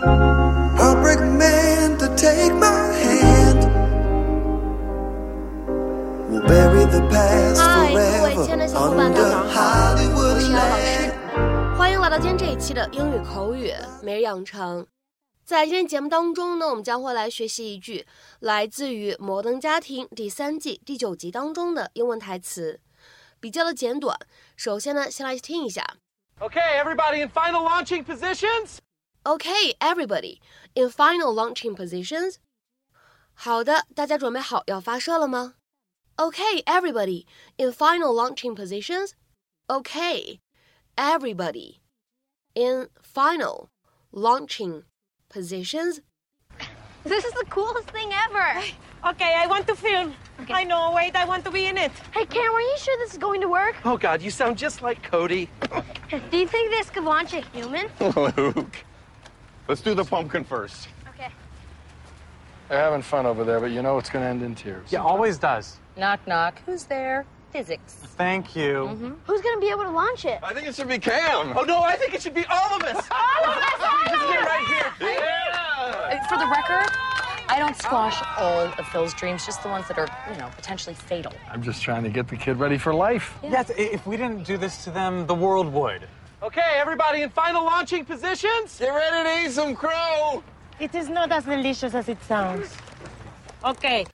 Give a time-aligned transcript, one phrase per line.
[0.00, 1.02] 嗨，各
[8.22, 11.10] 位亲爱的小伙伴，大家好，我是姚老师，
[11.76, 14.86] 欢迎来到今天这一期的英语口语每日养成。
[15.44, 18.06] 在今天节目当中呢，我们将会来学习一句
[18.38, 22.78] 来自于《摩登家庭》第三季第九集当中的英文台词，
[23.40, 24.16] 比较的简短。
[24.54, 25.84] 首先呢，先来听一下。
[26.38, 28.78] Okay, everybody in final launching positions.
[29.27, 30.41] Okay, everybody
[30.75, 32.35] in final launching positions.
[33.33, 35.53] 好的，大家准备好要发射了吗？
[36.17, 37.25] Okay, everybody
[37.57, 39.13] in final launching positions.
[39.67, 40.39] Okay,
[40.95, 41.79] everybody
[42.53, 43.69] in final
[44.11, 44.83] launching
[45.29, 46.01] positions.
[47.03, 48.61] This is the coolest thing ever.
[49.03, 50.13] Okay, I want to film.
[50.49, 51.91] I know, wait, I want to be in it.
[52.13, 53.75] Hey, Cam, are you sure this is going to work?
[53.83, 55.49] Oh, God, you sound just like Cody.
[56.29, 57.89] Do you think this could launch a human?
[57.99, 58.77] Luke.
[59.68, 60.88] Let's do the pumpkin first.
[61.10, 61.28] Okay.
[62.70, 64.90] They're having fun over there, but you know it's going to end in tears.
[64.90, 65.76] Yeah, always does.
[65.94, 66.62] Knock, knock.
[66.64, 67.26] Who's there?
[67.52, 67.94] Physics.
[68.16, 68.88] Thank you.
[68.90, 69.12] Mm-hmm.
[69.26, 70.38] Who's going to be able to launch it?
[70.42, 71.56] I think it should be Cam.
[71.56, 73.08] Oh, no, I think it should be all of us.
[73.10, 74.46] All of us, all Just of get us.
[74.46, 75.08] right here.
[75.12, 76.28] Yeah.
[76.28, 76.90] For the record,
[77.48, 80.94] I don't squash all of Phil's dreams, just the ones that are, you know, potentially
[80.94, 81.32] fatal.
[81.50, 83.38] I'm just trying to get the kid ready for life.
[83.42, 86.06] Yes, if we didn't do this to them, the world would.
[86.41, 88.77] Okay, everybody in final launching positions.
[88.79, 90.43] Get ready to eat some crow.
[90.79, 92.69] It is not as delicious as it sounds.
[93.61, 94.05] Okay.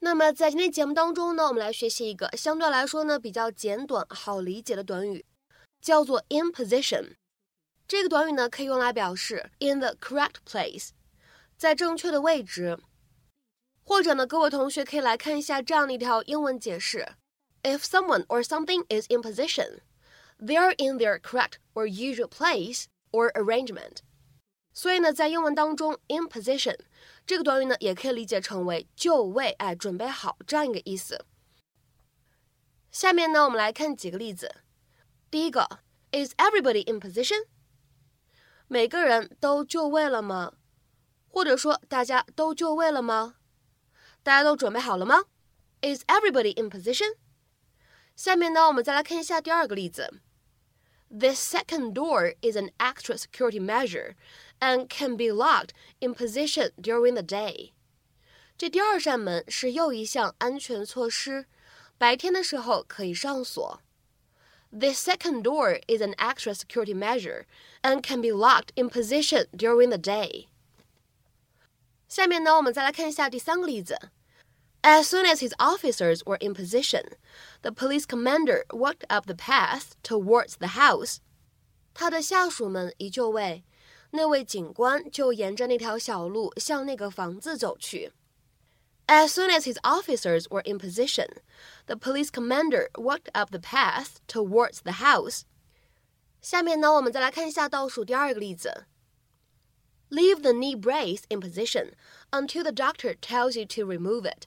[0.00, 5.24] 那么在今天节目当中呢，我们来学习一个相对来说呢比较简短、好理解的短语，
[5.80, 7.16] 叫做 in position。
[7.86, 10.90] 这个短语呢可以用来表示 in the correct place，
[11.56, 12.78] 在正确的位置。
[13.82, 17.06] 或者呢，各位同学可以来看一下这样的一条英文解释：
[17.62, 19.80] If someone or something is in position,
[20.39, 23.97] They're in their correct or usual place or arrangement。
[24.73, 26.77] 所以呢，在英文当中，in position
[27.25, 31.25] 这个短语呢，也可以理解成为就位，哎，准备好这样一个意思。
[32.91, 34.55] 下面呢，我们来看几个例子。
[35.29, 37.45] 第一个，Is everybody in position？
[38.67, 40.53] 每个人都就位了吗？
[41.27, 43.35] 或者说，大家都就位了吗？
[44.23, 45.25] 大家都准备好了吗
[45.81, 47.15] ？Is everybody in position？
[48.15, 50.21] 下面呢，我们再来看一下第二个例子。
[51.10, 54.16] This second door is an extra security measure
[54.58, 55.70] and can be locked
[56.00, 57.72] in position during the day.
[58.56, 61.46] 这第二扇门是又一项安全措施，
[61.98, 63.80] 白天的时候可以上锁。
[64.72, 67.44] This second door is an extra security measure
[67.82, 70.48] and can be locked in position during the day.
[72.08, 74.10] 下面呢，我们再来看一下第三个例子。
[74.86, 77.16] As soon as his officers were in position,
[77.62, 81.20] the police commander walked up the path towards the house.
[81.94, 83.64] 他的下属们一就位，
[84.10, 88.12] 那位警官就沿着那条小路向那个房子走去。
[89.06, 91.28] As soon as his officers were in position,
[91.86, 95.44] the police commander walked up the path towards the house.
[96.42, 98.86] 下面呢，我们再来看一下倒数第二个例子。
[100.10, 101.92] Leave the knee brace in position
[102.30, 104.46] until the doctor tells you to remove it.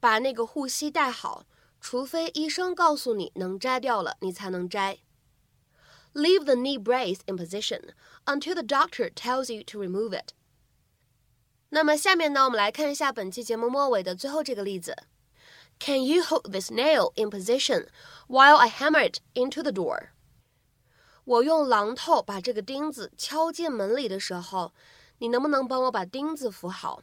[0.00, 1.44] 把那个护膝戴好，
[1.80, 4.98] 除非医生告诉你能摘掉了，你才能摘。
[6.14, 7.90] Leave the knee brace in position
[8.24, 10.32] until the doctor tells you to remove it.
[11.68, 14.96] 那么下面呢，我们来看一下本期节目末尾的最后这个例子。
[15.78, 17.86] Can you hold this nail in position
[18.26, 20.08] while I hammer it into the door?
[21.24, 24.72] 我用榔头把这个钉子敲进门里的时候，
[25.18, 27.02] 你能不能帮我把钉子扶好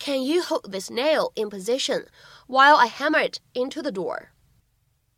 [0.00, 2.06] ？Can you hold this nail in position
[2.48, 4.30] while I hammer it into the door?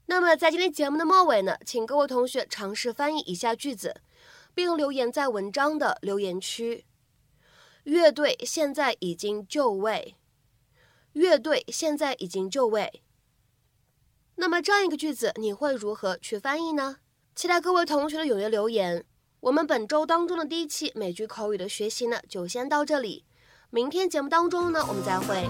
[0.07, 4.03] 那么在今天节目的末尾呢，请各位同学尝试翻译以下句子，
[4.53, 6.85] 并留言在文章的留言区。
[7.85, 10.17] 乐队现在已经就位。
[11.13, 13.03] 乐队现在已经就位。
[14.35, 16.97] 那么这样一个句子，你会如何去翻译呢？
[17.35, 19.05] 期待各位同学的踊跃留言。
[19.41, 23.25] 我们本周当中的第一期美剧口语的学习呢，就先到这里。
[23.75, 25.49] 明天节目当中呢，我们再会。